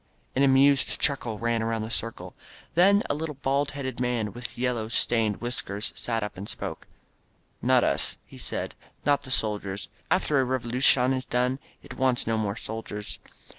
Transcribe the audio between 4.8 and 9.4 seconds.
stained whiskers, sat up and spoke. "Not us," he said, "not the